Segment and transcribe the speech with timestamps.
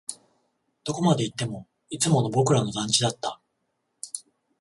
[0.83, 3.39] どこまで行っても、いつもの僕らの団地だった